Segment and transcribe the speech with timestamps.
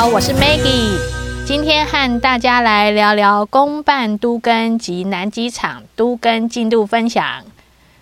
[0.00, 0.96] 好，我是 Maggie，
[1.44, 7.44] 今天和大家来聊聊公办都更及南机场都更进度分享。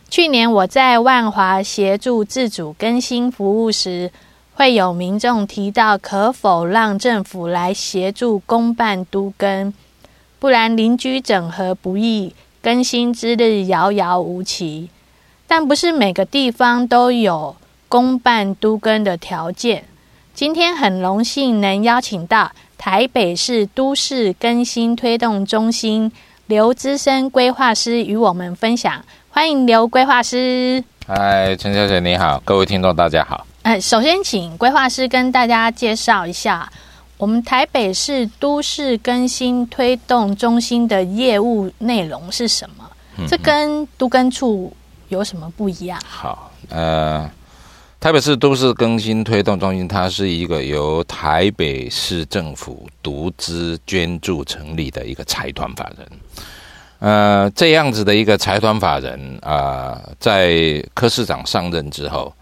[0.09, 4.13] 去年我在万华协助自主更新服务时，
[4.55, 9.75] 会有民众提到可否让政府来协助公办都更，
[10.39, 14.89] 不然邻居整合不易，更新之日遥遥无期。
[15.49, 17.57] 但不是每个地方都有
[17.89, 19.87] 公办都更的条件。
[20.39, 26.13] 今天很荣幸能邀请到台北市都市更新推动中心
[26.47, 29.05] 刘资深规划师与我们分享。
[29.31, 30.85] 欢迎刘规划师。
[31.09, 33.45] 嗨，陈小姐你好，各位听众大家好。
[33.63, 36.71] 呃，首先请规划师跟大家介绍一下
[37.17, 42.89] 我们台北市都市更新推动中心的业务内容是什么？
[43.19, 44.73] 嗯、这跟都更处。
[45.09, 45.99] 有什么不一样？
[46.07, 47.29] 好，呃，
[48.01, 56.09] 台北市都市更新推动中心，它是一个由台北市政府独资捐助成立的一个财团法人。
[57.01, 62.33] 呃，这样子的一个财团法人啊，在柯市长上任之后。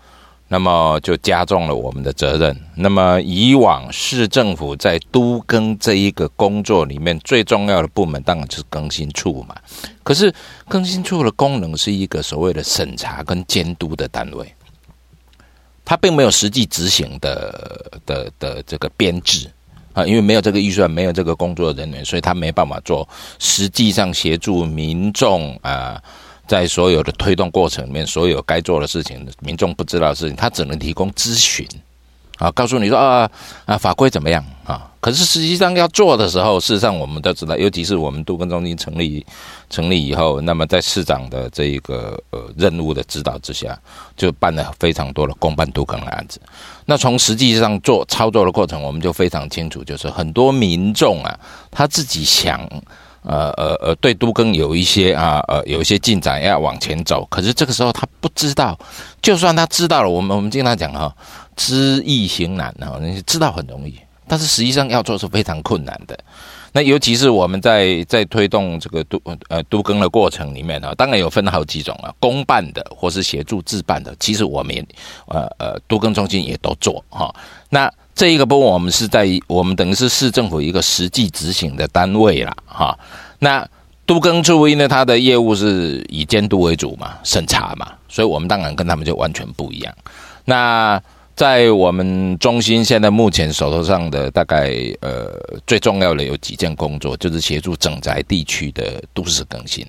[0.48, 2.56] 那么就加重了我们的责任。
[2.76, 9.56] 那么以往市政府在都更这一个工作里面最重要的部门当然就是更新处嘛。
[10.04, 10.32] 可是
[10.68, 14.46] 更新处的功能是一个所谓的审查跟监督的单位，
[15.86, 19.50] 他并没有实际执行的的的这个编制
[19.94, 26.02] 啊，因为没有这个预算，没有这个工作人员，所以他没办法做实际上协助民众啊。
[26.48, 31.66] 在所有的推动过程里面，所有该做的事情，民众不知道的事情，他只能提供咨询，
[32.36, 33.28] 啊，告诉你说啊
[33.64, 34.90] 啊法规怎么样啊？
[35.00, 39.24] 可是实际上要做的时候，事实上我们都知道，尤其是我们都更中心成立
[39.70, 43.78] 成立以后，那么在市长的这一个呃任务的指导之下，
[44.16, 46.40] 就办了非常多的公办都更的案子。
[46.84, 51.38] 那从实际上做操作的过程，我们就非常清楚，就是很多民众啊，
[51.70, 52.68] 他自己想。
[53.28, 58.78] 呃呃呃，对都更有一些啊呃有一些进展要往前走，可是这个时候他不知道，
[59.20, 61.12] 就算他知道了，我们我们经常讲哈，
[61.56, 66.16] 知易行难哈，你知道很容易，但是实际上要做是非常困难的。
[66.72, 69.18] 那尤其是我们在在推动这个都
[69.48, 74.86] 呃都更的过程里面呢，当然有分好几种啊，公办的或是协助自办的，其实我们也
[75.26, 77.34] 呃呃都更中心也都做哈。
[77.70, 82.98] 那这一个部分，我们是在我们等于是市政府一个实际执行的单位啦，哈。
[83.38, 83.66] 那
[84.04, 89.94] 都更处因为它的业务是以监督为主嘛，审查嘛，所以我们当然跟他们就完全不一样。
[90.44, 91.02] 那
[91.36, 95.30] 在我们中心现在目前手头上的大概呃
[95.66, 99.86] 最重要的有几件工作，就是协助整宅地区的都市更新。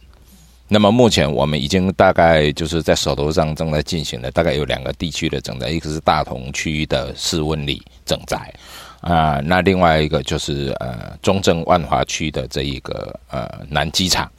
[0.67, 8.53] 那么目前我们已经大概就是在手头上正在进行的，大概有两个地区的整宅，一个是大同区的四温里整宅，
[8.99, 14.29] 啊，那另外一个就是呃中正万华区的这一个呃南机场，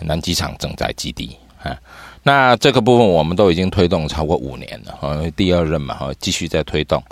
[0.00, 1.76] 南机场整宅基地啊，
[2.22, 7.02] 那这个部分我们都已经推动超过五年了，哈，第二任嘛，哈，继续在推动。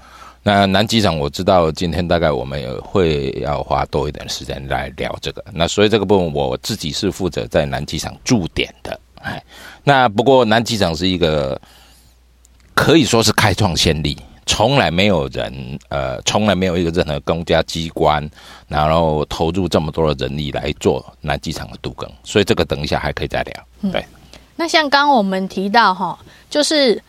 [0.43, 5.45] 那南机场我知道，今天大概我们也会要花多一点时间来聊这个。
[5.53, 9.43] 那所以这个部分我自己是负责在南机场驻点的，哎，
[9.83, 11.61] 那不过南机场是一个
[12.75, 18.31] 可以说是开创先例，从来没有人，呃，从来没有一个任何公家机关，
[18.69, 23.91] 然后投入这么多的人力来做南机场的都更，所以这个等一下还可以再聊。
[23.91, 24.07] 对，嗯、
[24.57, 26.19] 那像刚刚我们提到哈，
[26.51, 27.03] 就是。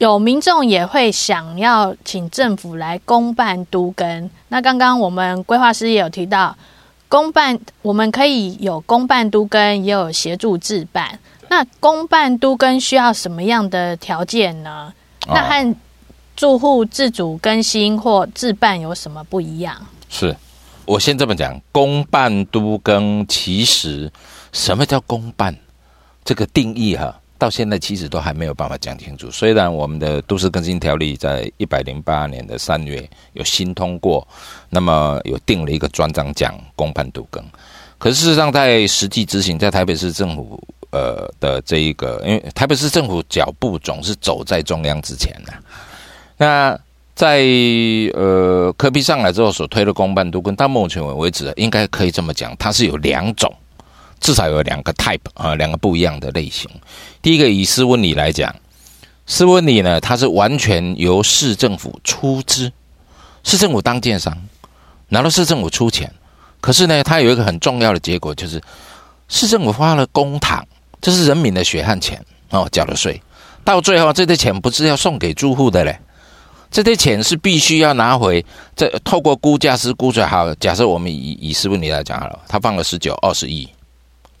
[0.00, 4.30] 有民众也会想要请政府来公办都更。
[4.48, 6.56] 那刚刚我们规划师也有提到，
[7.06, 11.18] 公办我们可以有公办都更，也有协助自办。
[11.50, 14.90] 那公办都更需要什么样的条件呢？
[15.26, 15.76] 那和
[16.34, 19.76] 住户自主更新或自办有什么不一样？
[20.08, 20.34] 是
[20.86, 24.10] 我先这么讲，公办都更其实
[24.50, 25.54] 什么叫公办？
[26.30, 27.12] 这个定义哈。
[27.38, 29.28] 到现在其实都还没有办法讲清楚。
[29.32, 34.24] 虽然我们的都市更新条例在一百零八年的三月有新通过，
[34.68, 37.42] 那么有定了一个专章讲公办都更，
[37.98, 40.62] 可是事实上在实际执行，在台北市政府
[40.92, 45.52] 呃的这一个，因为台北市政府脚步总是走在中央之前的。
[46.36, 46.78] 那
[47.16, 47.42] 在
[48.14, 53.52] 呃柯 P 上来之后所推的公办都更，到目前为止应该可以这么讲，它是有两种。
[54.20, 56.70] 至少有两个 type 啊，两个不一样的类型。
[57.22, 58.54] 第一个以四温里来讲，
[59.26, 62.70] 四温里呢，它是完全由市政府出资，
[63.42, 64.36] 市政府当建商，
[65.08, 66.12] 拿到市政府出钱。
[66.60, 68.60] 可是呢，它有一个很重要的结果，就是
[69.28, 70.62] 市政府花了公帑，
[71.00, 73.18] 这是人民的血汗钱哦，缴了税，
[73.64, 75.98] 到最后这些钱不是要送给住户的嘞，
[76.70, 78.44] 这些钱是必须要拿回，
[78.76, 80.26] 这透过估价师估出来。
[80.26, 83.66] 好，假设我们以以斯文里来讲好了，他放了十九二十亿，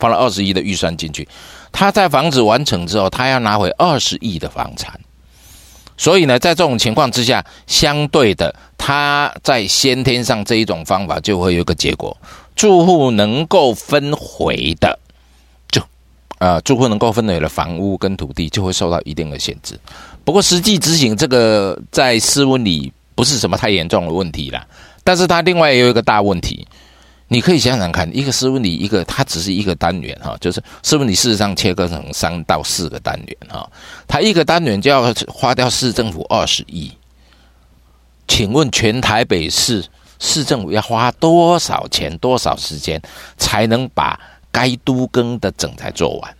[0.00, 1.28] 放了二十亿的预算进去，
[1.70, 4.98] 他在房子完成之后，他要拿回二十亿的房产。
[5.98, 12.16] 所以呢，在这种情况之下，相对的，他在先天上这一种方法就会有一个结果，
[12.56, 14.98] 住户能够分回的，
[15.68, 15.82] 就
[16.38, 19.78] 啊、呃，住户能够分回的房屋跟土地就会受到一定的限制。
[20.24, 24.66] 不过实际执行这个在斯文里不是什么太严重的问题啦，
[25.04, 26.66] 但是它另外也有一个大问题。
[27.32, 33.70] 你可以想想看，一个斯文里，一个它只是一个单元哈，就是斯文里事实上切割成三到四个单元哈，
[34.08, 36.90] 它一个单元就要花掉市政府二十亿。
[38.26, 39.84] 请问全台北市
[40.18, 43.00] 市政府要花多少钱、多少时间
[43.36, 44.18] 才能把
[44.50, 46.36] 该都更的整才做完？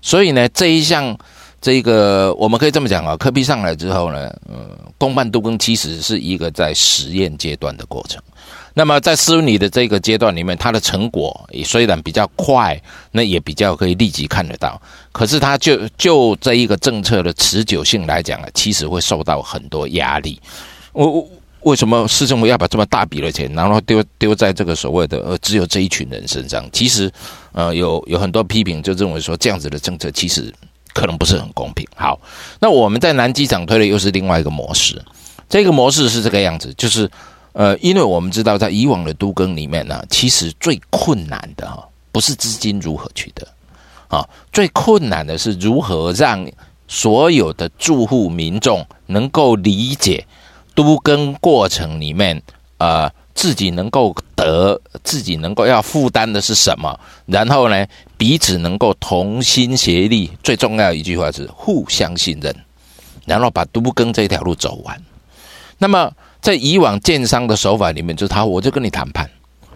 [0.00, 1.18] 所以呢，这一项
[1.60, 8.20] 这个我们可以这么讲啊，科比上来之后呢，呃，公办都更其实是一个在实验阶段的过程。
[8.72, 12.80] 那么在斯文里的这个阶段里面，它的成果也虽然比较快，
[13.10, 14.80] 那也比较可以立即看得到。
[15.12, 20.40] 可是它就就这一个政策的持久性来讲啊，其实会受到很多压力。
[20.92, 21.28] 我
[21.62, 26.64] 为什么市政府要把这么大笔的钱，然后丢丢在这个所谓的呃只有这一群人身上？
[26.72, 27.10] 其实
[27.52, 30.50] 呃有有很多批评就认为说，这样子的政策其实
[30.94, 31.86] 可能不是很公平。
[31.94, 32.20] 好，
[32.60, 35.02] 那我们在南机场推的又是另外一个模式，
[35.48, 37.10] 这个模式是这个样子，就是。
[37.52, 43.44] 呃，因为我们知道，在以往的都更里面呢，其实最困难的哈，不是资金如何取得，
[44.06, 46.48] 啊，最困难的是如何让
[46.86, 50.24] 所有的住户民众能够理解
[50.76, 52.40] 都更过程里面，
[52.78, 53.10] 呃，
[53.40, 57.86] 自己能够得，自己能够要负担的是什么，然后呢，
[58.18, 62.54] 彼此能够同心协力，最重要一句话是互相信任，
[63.24, 65.02] 然后把都更这条路走完。
[65.78, 66.12] 那么。
[66.42, 69.28] 在以往建商的手法里面，就是他，我就跟你谈判，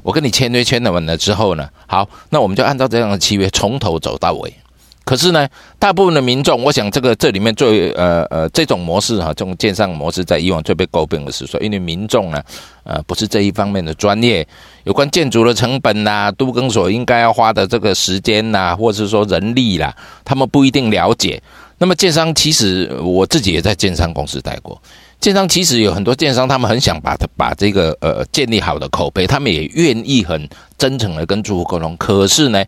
[0.03, 4.55] 我跟你签约签了完了之后呢，好，那我们就按照这样的契约从头走到尾。
[5.05, 5.47] 可是呢，
[5.79, 12.43] 大部分的民众，我想这个这里面最呃呃这种模式哈，这种建商模式在以往最被诟病的是说，因为民众呢，
[12.85, 14.47] 呃不是这一方面的专业，
[14.85, 21.43] 有关建筑的成本呐、啊，都更所应该要花的这个时间呐、啊，或者是说人力啦，他们不一定了解。
[21.77, 24.81] 那么建商其实我自己也在建商公司待过。
[25.21, 30.49] 建商其实有很多建商，他们很想把把这个呃建立好的口碑，他们也愿意很
[30.79, 31.97] 真诚的跟住户沟通。
[31.97, 32.65] 可是呢，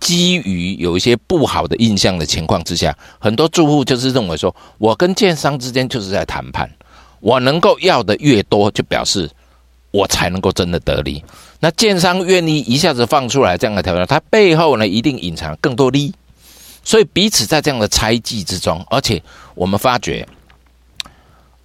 [0.00, 6.70] 基于有一些不好的印象的情况之下，很多住户就是认为说，我跟建商之间就是在谈判，
[7.20, 9.30] 我能够要的越多，就表示
[9.90, 11.22] 我才能够真的得利。
[11.60, 16.14] 那建商愿意一下子放出来这样的条件，它背后呢一定隐藏更多利，
[16.84, 19.22] 所以彼此在这样的猜忌之中，而且
[19.54, 20.26] 我们发觉。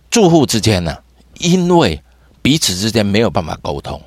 [0.09, 0.95] 住户之间呢，
[1.39, 1.99] 因为
[2.43, 3.99] 彼此之间没有办法沟通，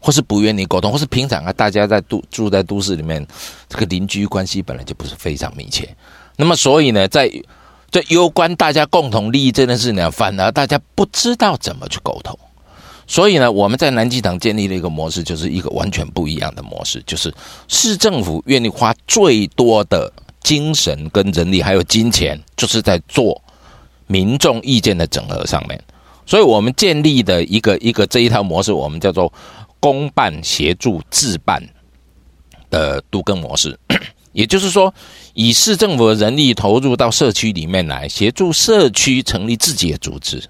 [0.00, 3.24] 或是不愿意沟通，或是平常啊，大家在都住在都市里面，
[3.68, 5.88] 这个邻居关系本来就不是非常密切。
[6.36, 7.30] 那么，所以呢，在
[7.90, 12.36] 在攸关大家共同利益这件事呢，反而大家不知道怎么去沟通。
[13.06, 17.32] 所以呢，我们在南机场建立了一个模式，就是一个完全不一样的模式，就是
[17.68, 23.40] 市政府愿意花最多的精神跟人力，还有金钱，就是在做。
[24.06, 25.80] 民众意见的整合上面，
[26.26, 29.32] 所以我们建立的一个一个这一套模式，我们叫做
[29.80, 31.60] 公办协助自办
[32.70, 33.76] 的都更模式。
[34.32, 34.94] 也就是说，
[35.34, 40.40] 以市政府的人力投入到社区里面来，协助社区成立自己的组织，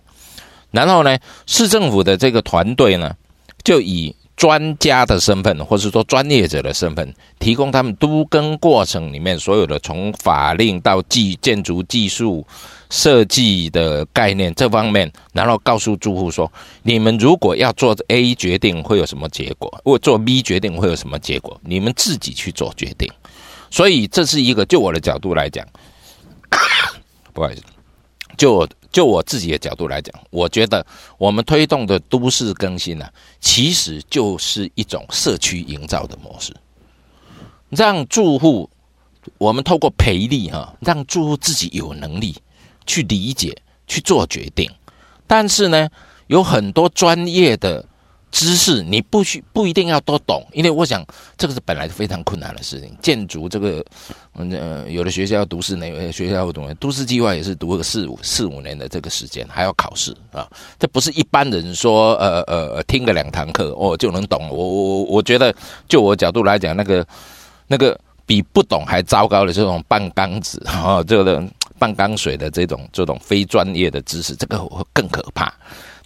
[0.71, 3.17] 然后呢，市政府的这个团队呢，
[3.65, 12.47] 就以专家的身份，或是说专业者的身份，提供他们都更过程里面所有的从法令到技建筑技术。
[12.93, 16.51] 设计的概念这方面，然后告诉住户说：
[16.83, 23.09] 你们如果要做 A 决定会有什么结果，或做 B 决定会有什么结果，你们自己去做决定。
[23.71, 25.65] 所以这是一个，就我的角度来讲，
[27.33, 27.63] 不好意思，
[28.41, 30.87] 就我就我自己的角度来讲，我觉得
[31.19, 33.07] 我们推动的都市更新呢、
[33.39, 36.57] 其实就是一种社区营造的模式，
[37.69, 38.71] 让住户，
[39.37, 42.35] 我们透过赔利哈，让住户自己有能力。
[42.87, 43.55] 去理解，
[43.87, 44.69] 去做决定，
[45.27, 45.89] 但是呢，
[46.29, 47.85] 有很多专业的
[48.31, 51.05] 知识，你不需不一定要都懂，因为我想
[51.37, 52.97] 这个是本来是非常困难的事情。
[53.03, 53.85] 建筑这个，
[54.35, 64.49] 嗯、呃，有的学校要读四年，有的学校要读，都市计划也是读个四五四五年的这个时间，还要考试啊，这不是一般人说呃呃听个两堂课哦就能懂。
[64.51, 65.55] 我我我觉得，
[65.89, 67.07] 就我角度来讲，那个
[67.67, 71.43] 那个比不懂还糟糕的这种半缸子啊，这个。
[71.81, 74.61] 半缸水的这种这种非专业的知识，这个
[74.93, 75.51] 更可怕。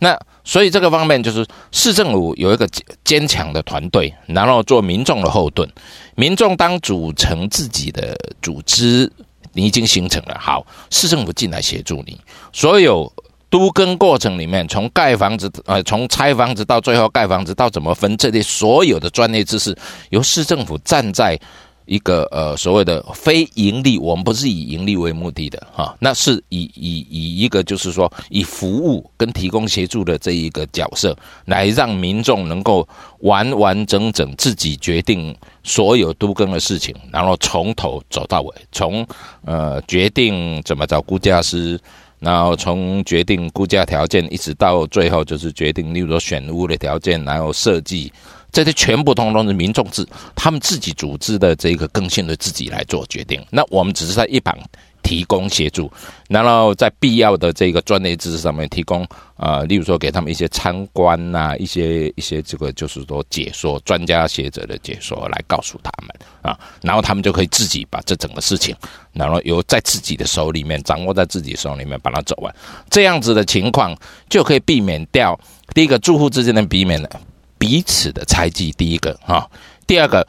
[0.01, 2.69] 那所以这个方面就是市政府有一个
[3.05, 5.69] 坚强的团队，然后做民众的后盾。
[6.15, 9.11] 民众当组成自己的组织，
[9.53, 12.19] 你已经形成了，好，市政府进来协助你。
[12.53, 13.11] 所有
[13.49, 19.77] 都跟过程里面，从盖房子，呃，从拆房子到最后盖房子，到怎么分这类所有的专业知识，
[20.11, 21.41] 由市政府站在。
[21.87, 32.89] 一个呃所谓的非盈利，我们不是以盈利为目的的哈，那是以以以一个就是说以服务跟提供协助的这一个角色，来让民众能够
[33.21, 39.07] 完完整整自己决定所有都更的事情，然后从头走到尾，从
[39.45, 41.79] 呃决定怎么找估价师，
[42.19, 48.11] 然后从决定估价条件，一直到最后就是决定，例如说选屋的条件，然后设计。
[48.55, 54.57] 这些全部通通是民众自他们自己组织的这个更新的自己来做决定，那我们只是在一旁
[55.03, 55.91] 提供协助，
[56.29, 59.05] 然后在必要的这个专业知识上面提供、
[59.37, 68.73] 呃，例如说给他们一些参观呐、啊，一些一些这个就是说解说专家学者的解说来告诉他们啊，然后他们就可以自己把这整个事情，
[69.13, 72.55] 然后由在自己的手里面掌握在自己手里面把它走完，
[72.89, 73.95] 这样子的情况
[74.31, 75.37] 就可以避免掉
[75.75, 77.11] 第一个住户之间的避免了。
[77.59, 79.49] 彼此的猜忌，第一个哈，
[79.87, 80.27] 第二个，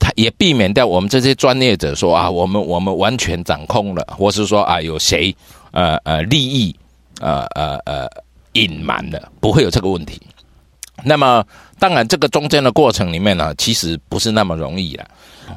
[0.00, 5.34] 他也避免掉我们这些专业者说啊，我们我们完全掌控了，或是说啊，有谁
[5.70, 6.74] 呃呃利益
[7.20, 8.08] 呃呃呃
[8.52, 10.20] 隐瞒了，不会有这个问题。
[11.04, 11.44] 那么，
[11.78, 15.06] 当然这个中间的过程里面呢，其实不是那么容易的。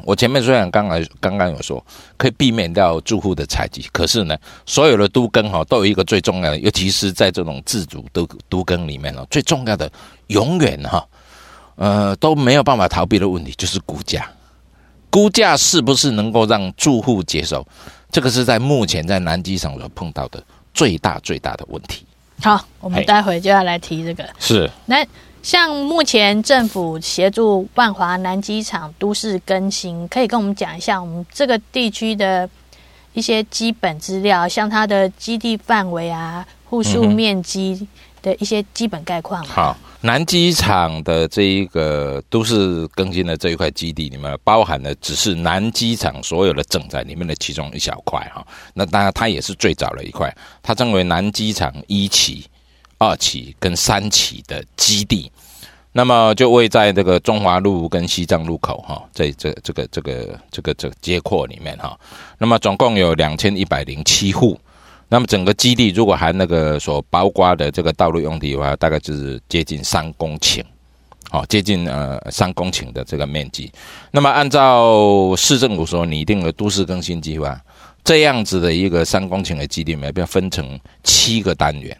[0.03, 1.83] 我前面虽然刚才刚刚有说
[2.17, 9.91] 可以避免掉住户的采集，可是呢，所有的都更哈都有一个最重要的，尤其是在这种自主都都更里面呢，最重要的
[10.27, 11.07] 永远哈，
[11.75, 14.29] 呃都没有办法逃避的问题就是估价，
[15.09, 17.65] 估价是不是能够让住户接受？
[18.11, 22.05] 这个是在目前在南机场所碰到的最大最大的问题。
[22.41, 24.27] 好，我们待会就要来提这个。
[24.39, 25.05] 是，那。
[25.45, 32.49] 像目前政府协助万华南机场都市更新，可以跟我们讲一下我们这个地区的
[33.13, 37.87] 一些基本资料，像它的基地范围啊、户数面积
[38.23, 39.45] 的一些基本概况。
[39.45, 48.43] 好，南机场的这一个都市更新的这一块基地里面，包含的只是南机场所有的正在里面的其中一小块哈。
[48.73, 52.43] 那当然，它也是最早的一块，它称为南机场一期。
[53.05, 55.31] 二期跟三期的基地，
[55.91, 61.97] 那么就位在这个中华路跟西藏路口哈，在这这个这个这个这个街廓里面哈，
[62.37, 64.59] 那么总共有两千一百零七户，
[65.07, 70.63] 那么整个基地如果含那个所包括的这个道路用地的话，大概就是接近三公顷，
[71.29, 73.71] 好，接近呃三公顷的这个面积。
[74.11, 77.57] 那么按照市政府所拟定的都市更新计划，
[78.03, 81.95] 这样子的一个三公顷的基地，没有分成七个单元。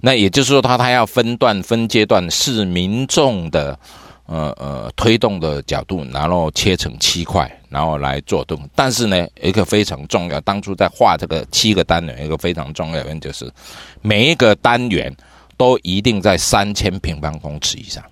[0.00, 3.78] 那也就是说，他他要分段、分阶段，是民众的
[4.26, 8.58] 呃呃推动的角度，然后切成七块，然后来做动。
[8.74, 13.50] 但是呢，一个非常重要，当初在画这个七个单元，一个非常重要的原因就是，
[14.00, 15.14] 每一个单元
[15.56, 18.02] 都一定在三千平方公尺以上。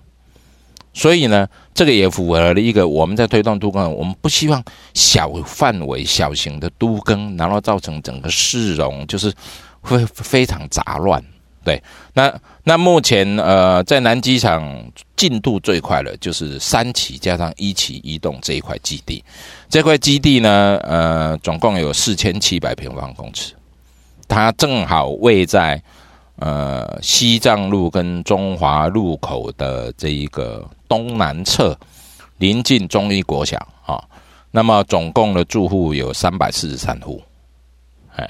[0.93, 4.61] 所以呢，这个也符合了一个我们在推动都更，我们不希望
[4.93, 9.33] 小范围、小型的都更，然后造成整个市容就是
[9.81, 11.23] 会非常杂乱。
[11.69, 11.83] 对，
[12.15, 12.33] 那
[12.63, 19.23] 那目前呃，在南机场进度最快的就是三期加上一期移动这一块基地，
[19.69, 23.53] 这块基地呢，呃，总共有四千七百平方公尺，
[24.27, 25.79] 它正好位在
[26.37, 31.77] 呃西藏路跟中华路口的这一个东南侧，
[32.39, 34.03] 临近中医国小啊。
[34.49, 37.21] 那么总共的住户有三百四十三户，
[38.15, 38.27] 哎，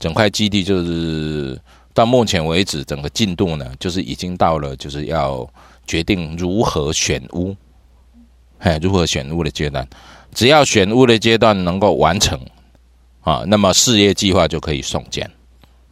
[0.00, 1.56] 整块基地就是。
[1.96, 5.48] 到目前为止，整个进度呢，就是已经到了就是要
[5.86, 7.56] 决定如何选屋，
[8.58, 9.88] 哎，如何选屋的阶段。
[10.34, 12.38] 只要选屋的阶段能够完成，
[13.22, 15.26] 啊，那么事业计划就可以送件。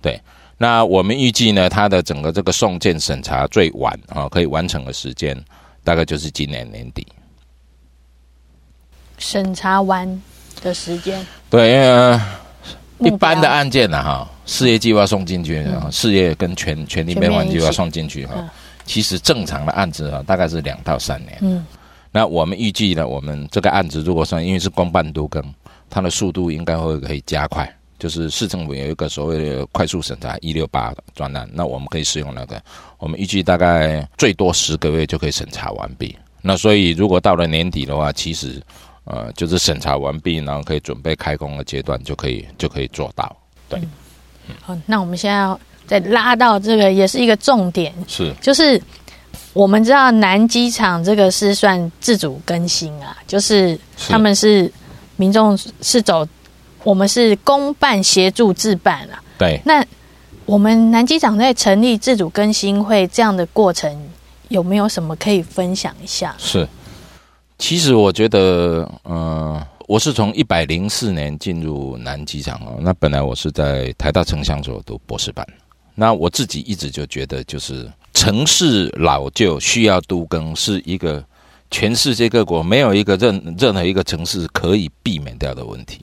[0.03, 0.21] 对，
[0.59, 5.35] 那我们预计呢，它的整个这个送件审查最晚啊，可以完成的时间
[5.83, 7.07] 大概就是今年年底。
[9.17, 10.23] 审查完
[10.61, 11.27] 的时间？
[11.49, 12.21] 对，因为
[12.99, 14.31] 一般的案件呢，哈。
[14.47, 18.49] 事业计划送进去，事业跟权权利变换计划送进去哈，
[18.85, 21.39] 其实正常的案子啊，大概是两到三年。
[21.41, 21.65] 嗯，
[22.11, 25.43] 那我们预计呢，我们这个案子如果算因为是公办都更，
[25.89, 27.73] 它的速度应该会可以加快。
[27.97, 32.61] 就是市政府有一个所谓的快速审查一六八专案，那我们可以使用那个，
[32.99, 36.15] 我们预计大概最多十个月就可以审查完毕。
[36.43, 38.61] 那所以如果到了年底的话，其实
[39.05, 43.35] 呃，就是审查完毕，然后可以准备开工的阶段，就可以就可以做到。
[43.69, 43.91] 对，嗯、
[44.63, 48.81] 好，那我们现在要再拉到这个，也是一个重点，是就是
[49.53, 54.71] 我们知道南机场这个是算自主更新啊，就是他们是
[55.17, 56.27] 民众是走，
[56.83, 59.23] 我们是公办协助自办啊。
[59.39, 59.85] 对，那
[60.47, 63.95] 我们南机场在成立自主更新会这样的过程，
[64.49, 66.35] 有没有什么可以分享一下？
[66.39, 66.69] 是。
[67.57, 72.79] 其实我觉得，嗯、呃，我是从一百零四年进入南机场哦。
[72.81, 75.47] 那本来我是在台大城乡所读博士班。
[75.95, 81.25] 那我自己一直就觉得，就是城市老旧需要都更，是一个
[81.71, 86.01] 全世界各国没有一个任任何一个城市可以避免掉的问题。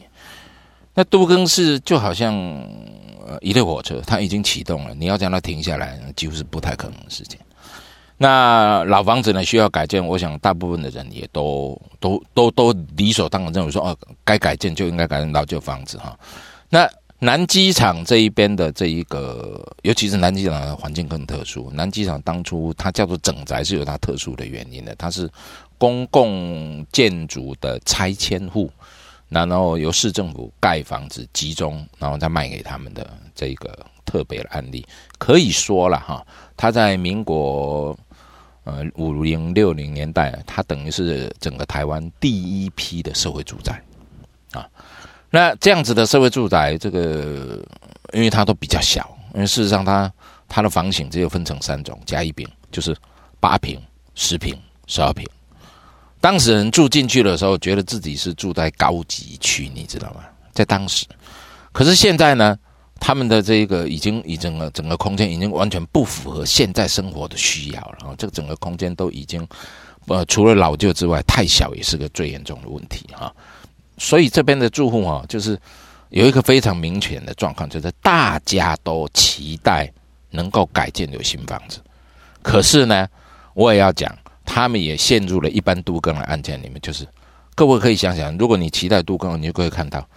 [0.94, 2.34] 那都更是就好像
[3.42, 7.40] 一列火车，它已经启动了，你要将它停下来，几乎是不太可能的事情。
[8.22, 16.16] 那老房子呢，需要改建，我想大部分的人也都都都都理所当然认为说，哦，该改建就应该改成老旧房子哈。
[16.70, 16.88] 那
[17.18, 21.72] 南机场这一边的这一个，尤其是南机场的环境更特殊。
[21.74, 25.28] 南机场当初它叫做整宅是有它特殊的原因的，它是
[25.80, 28.70] 公共建筑的拆迁户，
[29.30, 34.86] 然后由市政府盖房子集中，然后再卖给他们的这一个特别的案例，
[35.18, 36.24] 可以说了哈，
[36.56, 37.98] 它在民国。
[38.63, 43.82] 呃，五零六零年代，它等于是整个台湾第一批的社会住宅
[44.51, 44.68] 啊。
[45.32, 47.60] 那这样子的社会住宅，这个
[48.13, 50.12] 因为它都比较小，因为事实上它
[50.48, 52.96] 它的房型只有分成三种，甲乙丙，就是
[53.39, 53.82] 八平、
[54.13, 55.27] 十平、十二平。
[56.20, 60.24] 当时人住进去的时候，觉得自己是住在高级区，你知道吗？
[60.53, 61.08] 在当时，
[61.72, 62.56] 可是现在呢？
[63.03, 68.15] 他们的这个已经已整个整个空间已经完全不符合现在生活的需要了啊！
[68.15, 69.46] 这个整个空间都已经，
[70.05, 73.34] 呃，除了老旧之外，太小也是个最严重的问题哈。
[73.97, 75.60] 所以这边的住户啊，就是
[76.10, 79.91] 有一个非常明显的状况，就是大家都期待
[80.30, 81.80] 能够改建有新房子，
[82.43, 83.10] 可是呢，
[83.56, 87.08] 我也要讲，他们也陷入了一般都更的案件里面，就是
[87.56, 90.08] 各位可以想想，如果你期待都更，你就可以看到。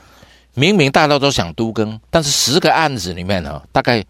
[0.55, 4.05] 明明大家都想都更，但是十个案子里面呢，大概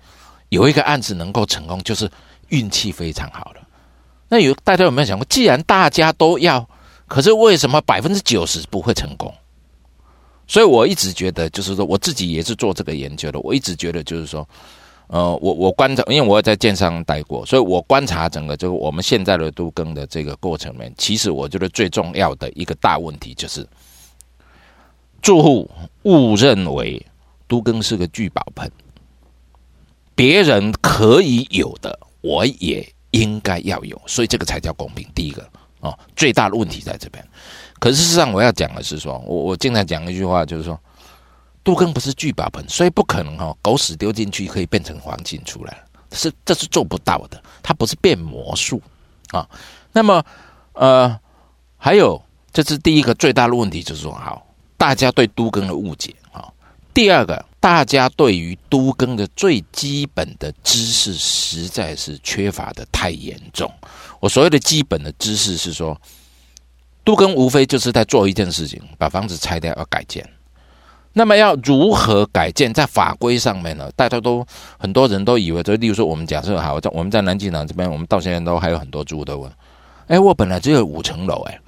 [0.50, 2.10] 有一个案子能够成功，就是
[2.48, 3.60] 运气非常好的。
[4.28, 6.68] 那有大家有没有想过，既然大家都要，
[7.06, 9.32] 可是为什么百分之九十不会成功？
[10.46, 13.40] 所以我一直觉得，就是说我自己也是做这个研究的。
[13.40, 14.46] 我一直觉得，就是说，
[15.06, 23.66] 呃，我我观察，因为我在建商待过，所以我观察整个这个我们现在的都更的这个过程里面，其实我觉得最重要的一个大问题就是。
[25.24, 25.70] 住户
[26.02, 27.04] 误认为
[27.48, 28.70] 都更是个聚宝盆，
[30.14, 35.08] 别人可以有的，我也应该要有，所以这个才叫公平。
[35.14, 35.42] 第一个
[35.80, 37.26] 哦，最大的问题在这边。
[37.78, 40.78] 可是事实上，我要讲的是说，我我经常讲一句话，就是说，
[41.62, 45.82] 都更不是聚宝盆，所以不可能哈，狗屎丢进去可以变成黄金出来，
[46.12, 48.78] 是这是做不到的，它不是变魔术
[49.30, 49.48] 啊。
[49.90, 50.22] 那么
[50.74, 51.18] 呃，
[51.78, 54.46] 还有，这是第一个最大的问题，就是说好。
[54.84, 56.44] 大家对都更的误解啊。
[56.92, 63.72] 第二个，大家对于都更的最基本的知识实在是缺乏的太严重。
[64.20, 65.98] 我所谓的基本的知识是说，
[67.02, 70.22] 都更无非就是在做一件事情，把房子拆掉要改建。
[71.14, 73.90] 那么要如何改建，在法规上面呢？
[73.96, 79.50] 大家都很多人都以为，就例如说，我们假设好，在我们在南京南这边，我们到现在都还有很多住户都问：
[80.08, 81.58] 哎，我本来只有五层楼，哎，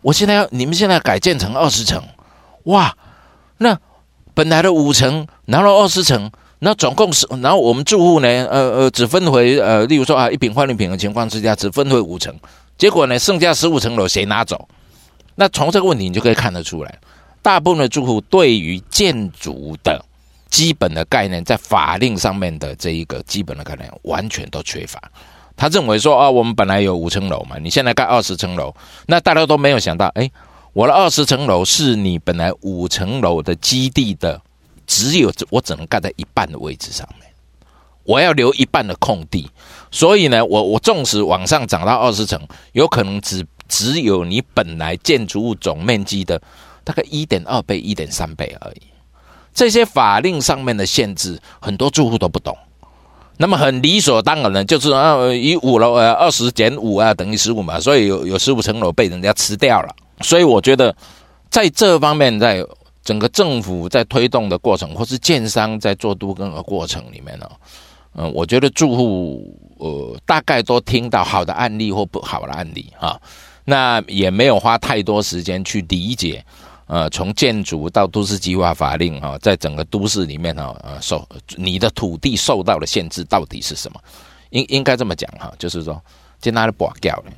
[0.00, 2.00] 我现在要你们现在改建成二十层。
[2.64, 2.96] 哇，
[3.58, 3.78] 那
[4.34, 12.34] 本来的五层，然后二十层，那总共是，然后我们住户呢，呃呃，只分回呃，例如说啊，一坪换一品的情况之下，只分回五层，
[12.78, 14.68] 结果呢，剩下十五层楼谁拿走？
[15.34, 16.98] 那从这个问题你就可以看得出来，
[17.42, 20.02] 大部分的住户对于建筑的
[20.48, 25.02] 基本的概念，在法令上面的这一个基本的概念完全都缺乏。
[25.56, 28.74] 他认为说啊，我们本来有五层楼嘛，你现在盖二十层楼，
[29.06, 30.30] 那大家都没有想到，哎。
[30.72, 34.40] 我的二十层楼是你本来五层楼的基地的，
[34.86, 37.28] 只有我只能盖在一半的位置上面，
[38.04, 39.50] 我要留一半的空地，
[39.90, 42.40] 所以呢，我我纵使往上涨到二十层，
[42.72, 46.40] 有可能只只有你本来建筑物总面积的
[46.84, 48.80] 大概一点二倍、一点三倍而已。
[49.52, 52.56] 这些法令上面的限制，很多住户都不懂。
[53.36, 59.94] 那么很理所当然的，就是啊，以五楼呃二十减五啊等于十五嘛，所以有有十五层楼被人家吃掉了。
[60.20, 60.94] 所以我觉得，
[61.50, 62.64] 在这方面，在
[63.02, 67.50] 整个政府在推动的过程，或是建商在做都更的过程里面呢，
[68.14, 73.20] 嗯，我觉得住户呃大概都听到好的案例或不好的案例啊。
[73.64, 76.44] 那也没有花太多时间去理解，
[76.86, 84.00] 呃，从建筑到都市计划法令哈，在整个都市里面哈，呃，受你的土地受到的限制到底是什么？
[84.50, 86.00] 应应该这么讲哈，就是说，
[86.38, 87.32] 在哪里拔掉了？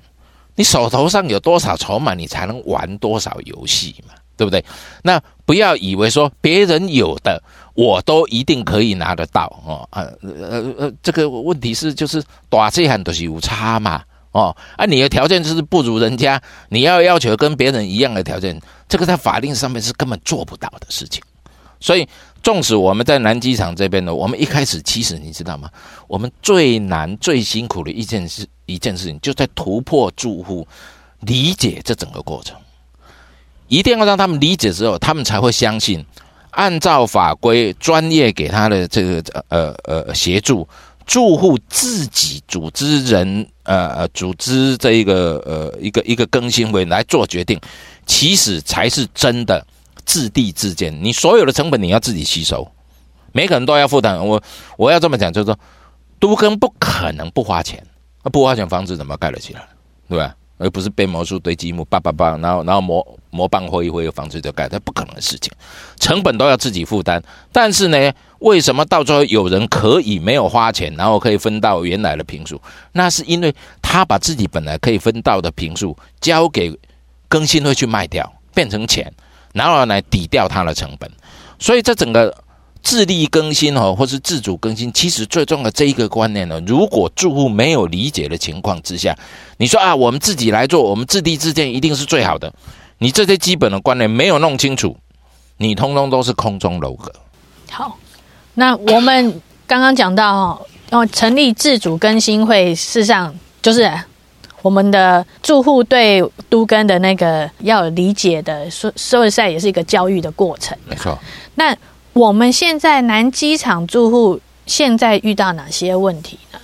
[0.57, 4.65] 你手头上有多少筹码，你才能玩多少游戏嘛，对不对？
[5.03, 7.43] 那不要以为说别人有的，
[7.75, 9.89] 我都一定可以拿得到哦。
[9.91, 14.03] 呃呃呃，这个问题是就是大细汉都是有差嘛。
[14.33, 21.23] 哦，啊，你的条件就是不如人家，你要要求跟别人一样的条件，这个在法令上面是根本做不到的事情。
[21.79, 22.09] 所以，
[22.45, 25.71] 纵使我们在南机场这边呢，我们一开始其实你知道吗？
[26.07, 30.69] 我们最难、最辛苦的一件事，一件事情，就在突破住户
[31.21, 32.55] 理解这整个过程。
[33.67, 36.05] 一定要让他们理解之后，他们才会相信，
[36.51, 40.69] 按照法规、专业给他的这个呃呃协助。
[41.07, 47.61] 住户自己组织人，呃呃，组织这一个呃一个一个更新会来做决定，
[48.07, 49.67] 其实才是真的
[50.05, 51.03] 自地自建。
[51.03, 52.71] 你所有的成本你要自己吸收，
[53.33, 54.25] 每个人都要负担。
[54.27, 54.43] 我
[54.77, 55.59] 我要这么讲，就是说，
[56.19, 57.85] 都更不可能不花钱，
[58.33, 59.67] 不花钱房子怎么盖得起来，
[60.09, 60.35] 对吧？
[60.57, 65.53] 而不是变魔术堆积木，叭叭叭，然后然后魔魔棒挥一挥，房子就盖，这不可能的事情，
[65.99, 67.21] 成本都要自己负担。
[67.51, 72.59] 但是呢，为什么到最后有人可以没有花钱，然后可以分到原来的平数？
[72.93, 76.73] 那是因为他把自己本来可以分到的平数交给
[77.29, 79.13] 更新会去卖掉，变成钱，
[79.55, 81.11] 然后来抵掉它的成本。
[81.59, 82.35] 所以这整个。
[82.87, 89.17] 自力更新哦，或是自主更新，其实最重要的这一个观念呢，如果住户没有理解的情况之下，
[89.57, 92.53] 你说啊，我们自己来做，我们自立自建一定是最好的。
[92.99, 94.95] 你这些基本的观念没有弄清楚，
[95.57, 97.11] 你通通都是空中楼阁。
[97.71, 97.99] 好，
[98.53, 103.91] 那我们刚刚讲到哦，成立自主更新会，事实上就是
[104.65, 110.77] 我们的住户对都更的那个要有理解的，说说实在也是一个教育的过程。
[110.89, 111.17] 没错，
[111.55, 111.77] 那。
[112.15, 116.61] 我们现在南机场住户现在遇到哪些问题呢？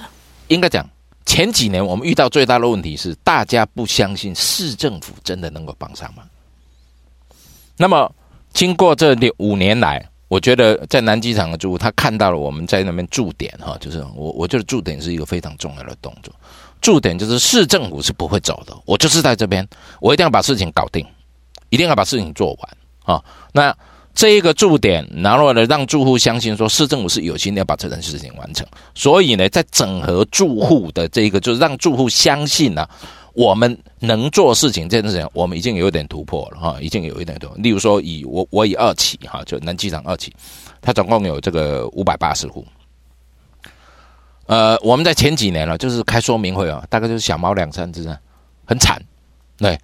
[0.46, 0.88] 应该讲，
[1.26, 6.24] 前几年我们遇到最大的问题是，大家不相信市政府真的能够帮上忙。
[7.76, 8.14] 那么，
[8.52, 16.32] 经过这六五年来，我觉得在南机场的住户，他看到了我们在那边驻点哈，就是我我觉得驻点是一个非常重要的动作。
[16.80, 19.66] 驻点就是市政府是不会走的，我就是在这边，
[20.00, 21.06] 我一定要把事情搞定，
[21.68, 23.24] 一定要把事情做完啊。
[23.52, 23.76] 那。
[24.12, 28.66] 这一个驻点，然后呢，让住户相信说市政府是有心要把这件事情完成。
[28.92, 32.90] 所以呢，在整合住户的这一个，就是让住户相信呢、啊，
[33.34, 37.56] 我们能做事情这件事情，我们已经有一点突破了哈，已经有一点突破。
[37.58, 40.34] 例如说，以我我以二期哈，就南机场二期，
[40.82, 42.66] 它总共有这个五百八十户。
[44.50, 48.18] 呃，我们在前几年了，就是开说明会啊，大概就是小猫两三只啊，
[48.64, 49.00] 很惨，
[49.58, 49.78] 对。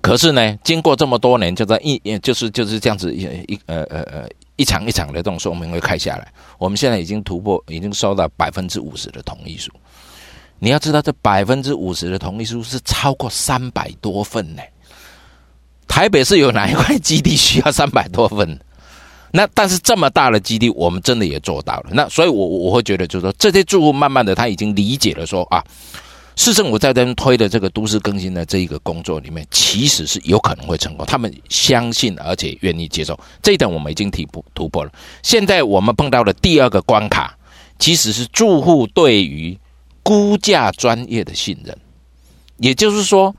[0.00, 9.72] 可是呢，经过这么多年，就在一，就是就是这样子一一呃呃呃一场一场的这种说明会开下来，我们现在已经突破，已经收到百分之五十的同意书。
[10.60, 14.62] 你要知道，这百分之五十的同意书是超过三百多份呢。
[15.88, 18.60] 台北市有哪一块基地需要三百多份？
[19.32, 21.90] 那但是这么大的基地，我们真的也做到了。
[21.92, 25.62] 那所以我，我会觉得，就是说，这些住户慢慢的他已经理解了说，啊。
[26.40, 31.04] 市政府在这边推的这个都市更新的这一个工作里面，其实是有可能会成功。
[31.04, 34.92] 他们相信而且愿意接受这一点，我们已经突破突破了。
[35.24, 37.36] 现在我们碰到的第二个关卡，
[37.80, 39.58] 其实是住户对于
[40.04, 41.76] 估价专业的信任。
[42.58, 43.34] 也就是说，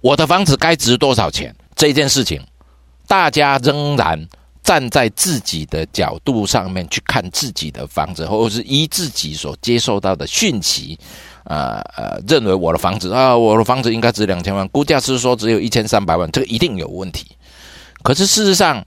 [0.00, 2.42] 我的房子该值多少钱这件事情，
[3.06, 4.26] 大家仍然
[4.62, 10.98] 站在自己的角度上面去看自己的房子，或者是依自己所接受到的讯息。
[11.44, 17.26] 呃呃，认为我的房子啊，我的房子应该值两千万，估价师说只有一千三百万，这个一定有问题。
[18.04, 18.84] 可是事实上，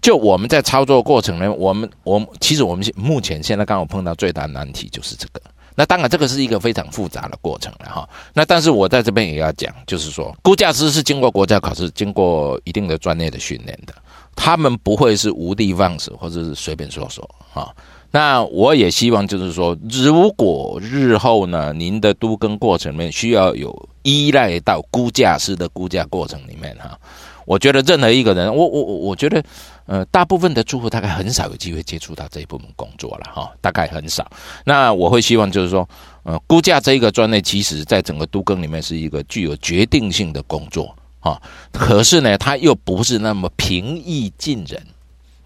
[0.00, 5.40] 就我们在操作过程呢，我们我其实我们目前现在刚好碰到最大难题就是这个。
[5.78, 8.08] 那当然，这个是一个非常复杂的过程了哈。
[8.34, 13.94] 那但是我在这边也要讲，就是说，估价师是经过国家考试、经过一定的专业的训练的，
[14.34, 17.72] 他们不会是无的放矢或者是随便说说哈。
[18.10, 26.98] 那我也希望，就是说，如果日后呢，您的都更过程里面需要有依赖到估价师的估价过程里面哈，
[27.46, 29.40] 我觉得任何一个人，我我我我觉得，
[29.88, 34.30] 呃，大部分的住户大概很少有机会接触到这一部分工作了哈，大概很少。
[34.64, 35.88] 那我会希望就是说，
[36.24, 41.40] 呃，估价这一个专业，其实在整个都更里面是一个具有决定性的工作啊，
[41.72, 44.80] 可是呢，它又不是那么平易近人，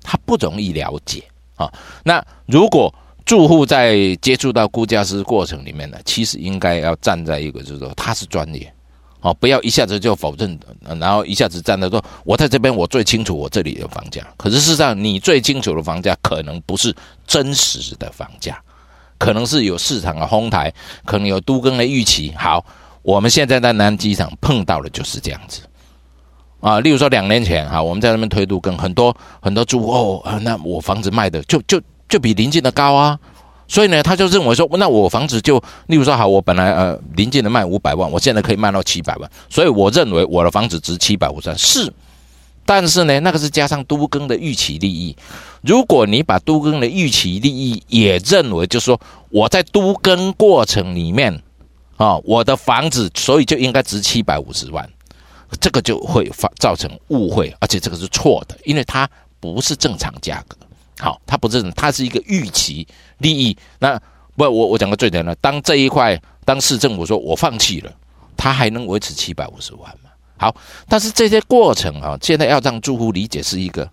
[0.02, 1.22] 它不容易了解。
[1.54, 2.92] 啊，那如果
[3.24, 8.74] 住户在接触到估价师过程里面呢，其实应该要站在一个就是说他是专业，
[9.22, 10.58] 哦，不要一下子就否认，
[10.98, 14.20] 然后一下子站在说，我在这边我最清楚我这里的房价。
[14.36, 16.92] 可是事实上，你最清楚的房价可能不是
[17.24, 18.60] 真实的房价，
[19.18, 22.34] 可能是有市场的哄抬，可能有都更的预期。
[22.36, 22.64] 好，
[23.02, 25.62] 我们现在在南机场碰到的就是这样子
[26.60, 26.80] 啊。
[26.80, 29.92] 例如说两年前哈，我们在那边推都更，很多很多住户
[30.24, 33.16] 哦，那我房子卖的就就就比邻近的高啊。
[33.72, 35.56] 所以呢，他就认为说，那我房子就，
[35.86, 41.90] 例如说，好，我本来呃临近的卖五百万，我现在可以卖到七百万，所以我认为我的房子值七百五十万是，
[42.66, 45.16] 但是呢，那个是加上都更的预期利益。
[45.62, 51.42] 如果你把都更的预期利益也认为，就是说我在都更过程里面
[51.96, 54.86] 啊，我的房子所以就应该值七百五十万，
[55.58, 59.08] 这个就会发造成误会，而且这个是错的，因为它
[59.40, 60.58] 不是正常价格。
[61.02, 62.86] 好，它不是，它是一个预期
[63.18, 63.56] 利益。
[63.80, 64.00] 那
[64.36, 67.92] 不，我我讲个最简单的，当这一块，当市政府说我放弃了，
[68.36, 70.10] 它还能维持七百五十万吗？
[70.36, 70.54] 好，
[70.88, 73.90] 但是这些过程啊，现在要让住户理解是一个，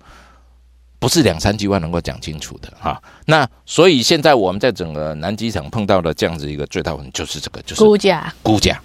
[1.00, 3.02] 不是两三句话能够讲清楚的哈。
[3.26, 8.80] 那所以现在我们在整个南机场碰到的这样子一个最大问题就是这个，就是估价，估价。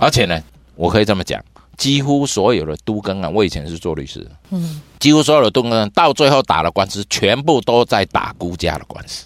[0.00, 0.42] 而且呢，
[0.74, 1.40] 我可以这么讲。
[1.82, 9.24] 几乎所有的都更啊，我以前是做律师，嗯，几乎所有的都更到最后打了官司，全部都在打估价的官司，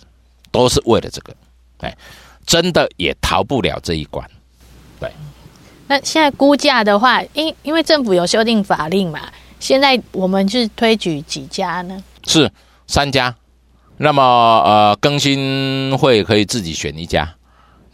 [0.51, 1.37] 都是为了这个，
[1.81, 1.95] 哎，
[2.47, 4.27] 真的也逃不了这一关，
[4.99, 5.13] 对。
[5.87, 9.21] 那现在估价的话，因因为政府有修订法令嘛，
[9.61, 12.03] 现在我们是推举几家呢？
[12.25, 12.51] 是
[12.87, 13.37] 三家，
[13.99, 14.23] 那么
[14.65, 17.35] 呃，更新会可以自己选一家。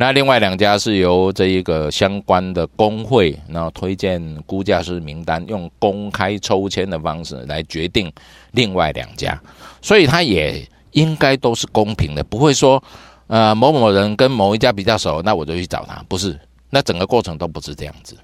[0.03, 8.13] 那另外两家是由这一个相关的工会，然后推荐估价师名单，用公开抽签的方式来决定
[8.51, 9.41] 另外两家，
[9.81, 12.83] 所以他也应该都是公平的，不会说，
[13.29, 16.37] 呃，某某人跟某一家比较熟，那我就去找他，不是，
[16.69, 18.17] 那整个过程都不是这样子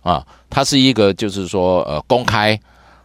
[0.00, 2.58] 啊，它是一个就是说呃公开，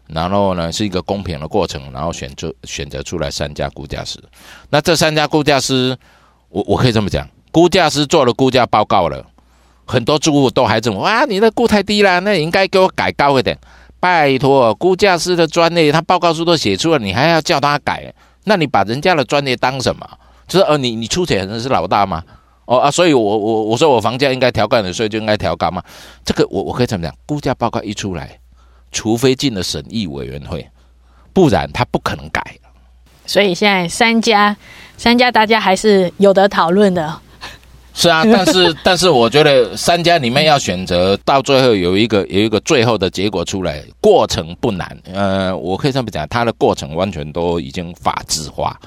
[0.08, 4.24] 然后呢是一个公平的过程，然后选择选择出来三家估价师，
[4.70, 5.98] 那这三家估价师，
[6.48, 7.28] 我我可以这么讲。
[7.52, 9.26] 估价师做了估价报告了，
[9.86, 13.58] 很多住户都还认为哇，你的估太低了，那应该给我改高一点。
[14.00, 18.12] 拜托，估价师的专业，他报告书都写出了，你还要叫他改？
[18.46, 20.10] 那你把人家的专业当什么？
[20.48, 22.24] 就是呃，你你出钱是老大吗？
[22.66, 25.84] 哦啊，所以我我我说我房价应该调高，所以就应该调高吗？
[26.24, 28.40] 这个我我可以怎么讲，估价报告一出来，
[28.92, 30.68] 除非进了审议委员会，
[31.34, 32.42] 不然他不可能改。
[33.26, 34.58] 所以现在三家
[34.98, 37.20] 三家大家还是有得讨论的。
[37.94, 44.98] 是啊，但是 但是我觉得三家里面要选择到最后有一个有一个最后的结果出来，过程不难。
[45.12, 48.80] 呃，我可以这么讲，它的过程完全都已经法制化。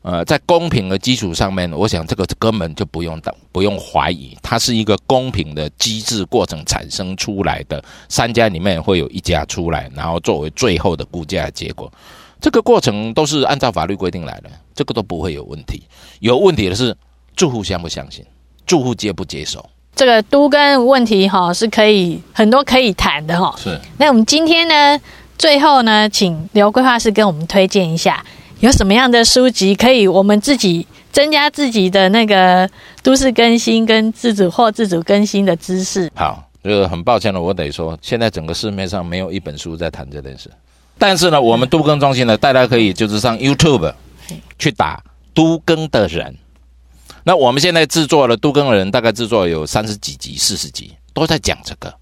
[0.00, 7.84] 呃，在公平的基础上面，我想这个根本就不用等，不用怀疑，它是一个公平的机制过程产生出来的。
[8.08, 11.92] 三家里面会有一家出来，然后作为最后的估价结果。
[12.40, 15.82] 这个过程都是按照法律规定来的，这个都不会有问题。
[16.18, 16.96] 有问题的是。
[17.36, 18.24] 住户相不相信？
[18.66, 19.68] 住户接不接受？
[19.94, 23.54] 这个都跟问题哈，是可以很多可以谈的哈。
[23.58, 23.78] 是。
[23.98, 24.98] 那我们今天呢，
[25.36, 28.24] 最后呢，请刘规划师跟我们推荐一下，
[28.60, 32.68] 有什么样的书籍可以我们自己增加自己的那个
[33.02, 36.10] 都市更新跟自主或自主更新的知识。
[36.14, 40.50] 好，这个很抱歉了，我得说，现在整个市面上没有一本书在谈这件事。
[40.96, 43.92] 但是呢，我们都更中心呢，大家可以就是上 YouTube
[44.58, 45.02] 去打
[45.34, 46.34] 都更的人。
[47.24, 51.92] 那我们现在制作了都更的人，大概制作有三十几集、四十集，都在讲这个。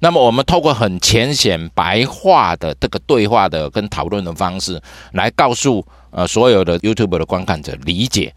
[0.00, 4.80] 那么我们透过很浅显白话的这个对话的跟讨论的方式，
[5.12, 8.34] 来告诉呃所有的 YouTube 的观看者理解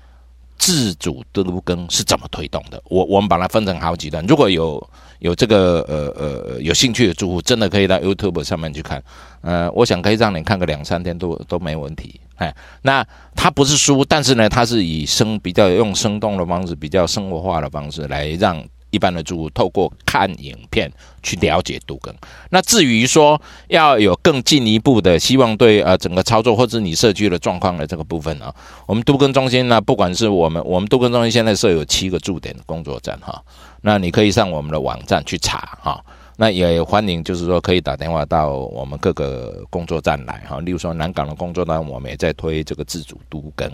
[0.58, 2.82] 自主的都更是怎么推动的。
[2.86, 4.82] 我我们把它分成好几段，如果有。
[5.20, 9.04] 有这个呃呃有兴趣的住户，真的可以到 YouTube 上面去看。
[9.42, 12.22] 呃，我想可以让你看个两三天都都没问题。
[12.38, 20.90] 哎，那它不是书，但是呢，它是以生比较用生动的方式，比较生活化的方式来让一般的住户透过看影片
[21.22, 22.14] 去了解杜更。
[22.52, 28.54] 那至于说要有更进一步的，希望对呃整个操作或者你社区的状况的这个部分呢，
[28.86, 33.44] 我们都更中心呢，不管是我们我们都更中心现在设有七个驻点工作站哈。
[33.82, 36.04] 那你可以上我们的网站去查哈，
[36.40, 43.68] 那也欢迎就是说可以打电话到我们各个工作站来哈，例如说南港的工作站，我们也在推这个自主都更，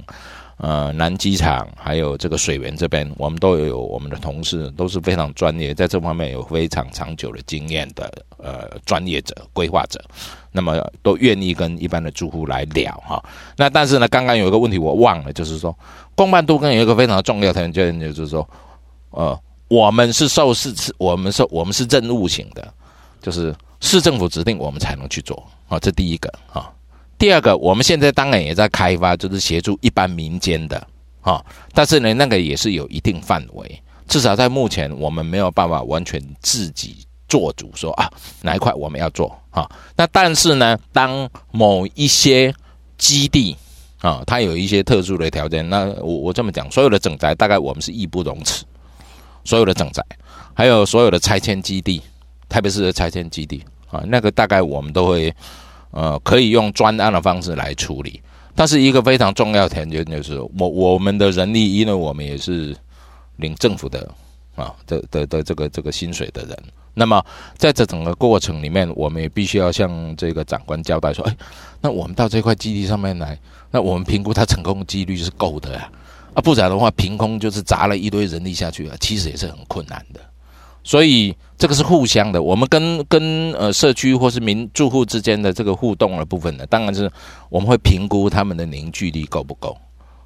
[0.56, 10.02] 呃，南机场还有这个水源这边，我们都有我们的同事都是非常专业，在这方面有非常长久的经验的呃专业者规划者，
[10.54, 13.22] 那么都愿意跟一般的住户来聊哈。
[13.58, 15.78] 那但是呢，刚刚有一个问题我忘了，就是说
[16.16, 18.50] 公办都更有一个非常重要的条件，就是说
[19.10, 19.38] 呃。
[19.74, 22.72] 我们是受市，我们受我们是任务型的，
[23.24, 26.72] 就是市政府指定我们才能去做啊，这第一个啊。
[27.18, 30.78] 第二个，我们现在当然也在开发，就是协助一般民间的
[31.22, 38.08] 啊，但是呢，那个也是有一定范围，至少在目前我们没有办法完全自己做主说啊
[38.44, 39.68] 哪一块我们要做啊。
[39.96, 42.54] 那但是呢，当某一些
[43.00, 43.58] 基地
[44.02, 48.64] 啊，它有一些特殊的条件，那我我这么讲，所有的整宅大概我们是义不容辞。
[49.44, 50.04] 所有的整宅，
[50.54, 52.02] 还有所有的拆迁基地，
[52.48, 55.34] 特别是拆迁基地啊，那个大概我们都会，
[55.92, 58.22] 呃，可以用专案的方式来处理。
[58.56, 62.76] 但是一个非常重要的条件就是，我我们的人力，因为我们也是
[63.38, 64.08] 领政府的
[64.56, 66.56] 啊的的的这个这个薪水的人，
[66.94, 67.24] 那么
[67.58, 71.36] 在这整个过程里面，我们也必须要向这个长官交代说，哎，
[71.82, 73.36] 那我们到这块基地上面来，
[73.72, 75.92] 那我们评估它成功几率是够的呀。
[76.34, 80.20] 啊不然的话，凭空就是砸了一堆人力下去啊，其实也是很困难的。
[80.84, 87.10] 所以这个是互相的，我们跟跟呃社区或是民住户之间的这个互动的部分呢，当然是
[87.50, 89.78] 我们会评估他们的凝聚力够不够。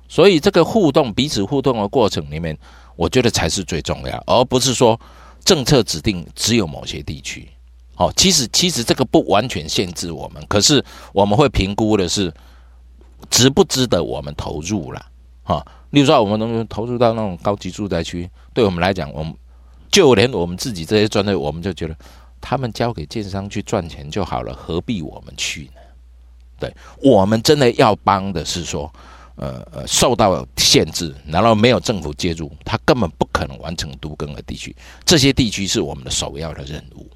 [0.07, 2.57] 所以这个互动，彼此互动的过程里面，
[2.95, 4.99] 我觉得才是最重要，而不是说
[5.43, 7.47] 政策指定只有某些地区。
[7.97, 12.33] 哦，其实其实这个不完全限制我们，可是我们会评估的是
[13.29, 15.05] 值不值得我们投入了，
[15.43, 15.63] 哈。
[15.97, 19.33] 例如说，我们能投入到那种高级住宅区，对我们来讲，我们
[19.91, 21.97] 就连我们自己这些专业，我们就觉得
[22.39, 25.81] 他们交给建商去赚钱就好了，何必我们去呢？
[26.59, 28.93] 对，我们真的要帮的是说，
[29.37, 37.09] 呃呃，受到限制，然后没有政府介入，他根本不可能完成都更的地区，这些地区是我们的首要的任务。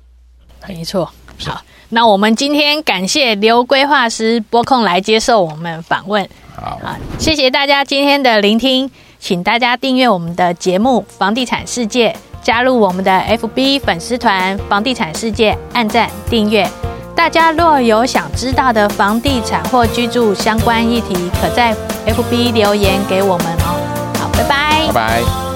[0.67, 1.11] 没错，
[1.45, 6.27] 好，那我们今天感谢刘规划师拨空来接受我们访问。
[6.55, 12.09] 好，好，谢谢大家今天的聆听，请大家订阅我们的节目《房地产世界》，
[12.43, 16.69] 加入我们的 FB 粉丝团《房地产世界》，按赞订阅。
[17.15, 21.75] 大家若有想知道的房地产或居住相关议题，可在
[22.07, 23.77] FB 留言给我们哦。
[24.19, 25.50] 好，拜拜，拜拜。